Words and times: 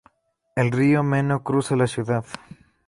El 0.55 0.71
río 0.71 1.03
Meno 1.03 1.43
cruza 1.43 1.75
la 1.75 1.85
ciudad. 1.85 2.25